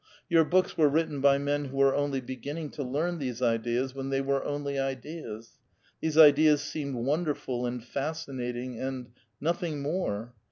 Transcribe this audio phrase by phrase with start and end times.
[0.29, 4.09] Your books were written by men who were only beginning to learn these ideas when
[4.09, 5.59] they were only ideas;
[6.01, 9.11] these ideas seemed wonderful and fascinating and—
[9.49, 10.33] nothing more.